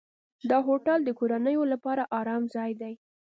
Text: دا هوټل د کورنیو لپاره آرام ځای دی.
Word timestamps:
دا 0.49 0.57
هوټل 0.67 0.99
د 1.03 1.09
کورنیو 1.19 1.63
لپاره 1.73 2.03
آرام 2.19 2.43
ځای 2.55 2.71
دی. 2.81 2.93